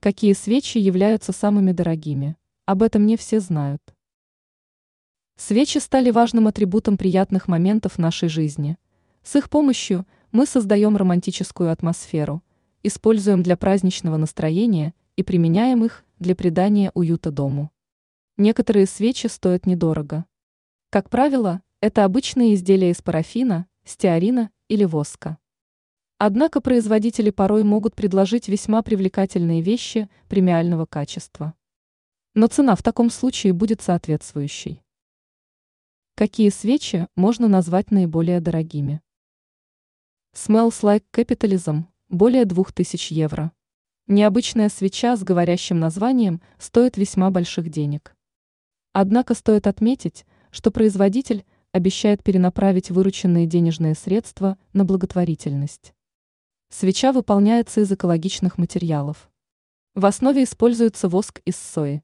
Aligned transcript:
Какие 0.00 0.32
свечи 0.32 0.78
являются 0.78 1.32
самыми 1.32 1.72
дорогими? 1.72 2.36
Об 2.66 2.84
этом 2.84 3.04
не 3.04 3.16
все 3.16 3.40
знают. 3.40 3.82
Свечи 5.34 5.78
стали 5.78 6.12
важным 6.12 6.46
атрибутом 6.46 6.96
приятных 6.96 7.48
моментов 7.48 7.98
нашей 7.98 8.28
жизни. 8.28 8.78
С 9.24 9.34
их 9.34 9.50
помощью 9.50 10.06
мы 10.30 10.46
создаем 10.46 10.96
романтическую 10.96 11.72
атмосферу, 11.72 12.44
используем 12.84 13.42
для 13.42 13.56
праздничного 13.56 14.16
настроения 14.18 14.94
и 15.16 15.24
применяем 15.24 15.84
их 15.84 16.04
для 16.20 16.36
придания 16.36 16.92
уюта 16.94 17.32
дому. 17.32 17.72
Некоторые 18.36 18.86
свечи 18.86 19.26
стоят 19.26 19.66
недорого. 19.66 20.26
Как 20.90 21.10
правило, 21.10 21.60
это 21.80 22.04
обычные 22.04 22.54
изделия 22.54 22.90
из 22.90 23.02
парафина, 23.02 23.66
стеарина 23.84 24.50
или 24.68 24.84
воска. 24.84 25.38
Однако 26.20 26.60
производители 26.60 27.30
порой 27.30 27.62
могут 27.62 27.94
предложить 27.94 28.48
весьма 28.48 28.82
привлекательные 28.82 29.62
вещи 29.62 30.10
премиального 30.28 30.84
качества. 30.84 31.54
Но 32.34 32.48
цена 32.48 32.74
в 32.74 32.82
таком 32.82 33.08
случае 33.08 33.52
будет 33.52 33.82
соответствующей. 33.82 34.82
Какие 36.16 36.48
свечи 36.48 37.06
можно 37.14 37.46
назвать 37.46 37.92
наиболее 37.92 38.40
дорогими? 38.40 39.00
Smells 40.34 40.82
Like 40.82 41.04
Capitalism– 41.12 41.84
более 42.08 42.44
2000 42.44 43.12
евро. 43.12 43.52
Необычная 44.08 44.70
свеча 44.70 45.16
с 45.16 45.22
говорящим 45.22 45.78
названием 45.78 46.42
стоит 46.58 46.96
весьма 46.96 47.30
больших 47.30 47.70
денег. 47.70 48.16
Однако 48.92 49.34
стоит 49.34 49.68
отметить, 49.68 50.26
что 50.50 50.72
производитель 50.72 51.44
обещает 51.70 52.24
перенаправить 52.24 52.90
вырученные 52.90 53.46
денежные 53.46 53.94
средства 53.94 54.58
на 54.72 54.84
благотворительность. 54.84 55.94
Свеча 56.70 57.12
выполняется 57.12 57.80
из 57.80 57.90
экологичных 57.90 58.58
материалов. 58.58 59.30
В 59.94 60.04
основе 60.04 60.44
используется 60.44 61.08
воск 61.08 61.40
из 61.46 61.56
сои. 61.56 62.02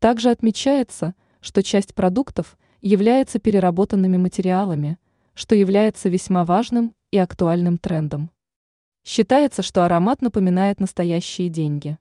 Также 0.00 0.30
отмечается, 0.30 1.14
что 1.40 1.62
часть 1.62 1.94
продуктов 1.94 2.58
является 2.80 3.38
переработанными 3.38 4.16
материалами, 4.16 4.98
что 5.34 5.54
является 5.54 6.08
весьма 6.08 6.44
важным 6.44 6.94
и 7.12 7.18
актуальным 7.18 7.78
трендом. 7.78 8.30
Считается, 9.04 9.62
что 9.62 9.84
аромат 9.84 10.20
напоминает 10.20 10.80
настоящие 10.80 11.48
деньги. 11.48 11.96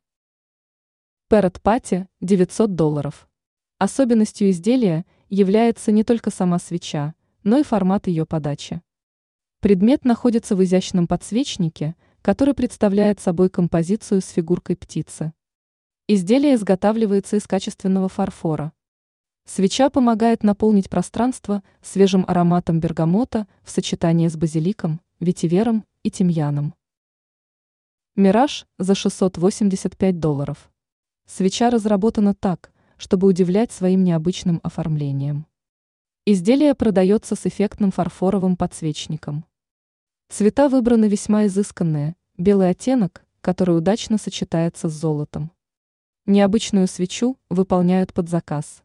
Parrot 1.29 1.61
Patty– 1.61 2.07
900 2.21 2.75
долларов. 2.75 3.29
Особенностью 3.77 4.49
изделия 4.49 5.05
является 5.29 5.91
не 5.91 6.03
только 6.03 6.31
сама 6.31 6.59
свеча, 6.59 7.13
но 7.43 7.59
и 7.59 7.63
формат 7.63 8.07
ее 8.07 8.25
подачи. 8.25 8.81
Предмет 9.61 10.05
находится 10.05 10.55
в 10.55 10.63
изящном 10.63 11.05
подсвечнике, 11.05 11.95
который 12.23 12.55
представляет 12.55 13.19
собой 13.19 13.47
композицию 13.47 14.21
с 14.21 14.29
фигуркой 14.29 14.75
птицы. 14.75 15.33
Изделие 16.07 16.55
изготавливается 16.55 17.35
из 17.35 17.45
качественного 17.45 18.09
фарфора. 18.09 18.73
Свеча 19.45 19.91
помогает 19.91 20.41
наполнить 20.41 20.89
пространство 20.89 21.61
свежим 21.83 22.25
ароматом 22.27 22.79
бергамота 22.79 23.47
в 23.61 23.69
сочетании 23.69 24.29
с 24.29 24.35
базиликом, 24.35 24.99
ветивером 25.19 25.85
и 26.01 26.09
тимьяном. 26.09 26.73
Мираж 28.15 28.65
за 28.79 28.95
685 28.95 30.19
долларов. 30.19 30.71
Свеча 31.27 31.69
разработана 31.69 32.33
так, 32.33 32.73
чтобы 32.97 33.27
удивлять 33.27 33.71
своим 33.71 34.03
необычным 34.03 34.59
оформлением. 34.63 35.45
Изделие 36.25 36.73
продается 36.73 37.35
с 37.35 37.45
эффектным 37.45 37.91
фарфоровым 37.91 38.57
подсвечником. 38.57 39.45
Цвета 40.31 40.69
выбраны 40.69 41.09
весьма 41.09 41.47
изысканные, 41.47 42.15
белый 42.37 42.69
оттенок, 42.69 43.25
который 43.41 43.77
удачно 43.77 44.17
сочетается 44.17 44.87
с 44.87 44.93
золотом. 44.93 45.51
Необычную 46.25 46.87
свечу 46.87 47.37
выполняют 47.49 48.13
под 48.13 48.29
заказ. 48.29 48.81